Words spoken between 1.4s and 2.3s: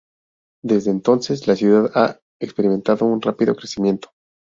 la ciudad ha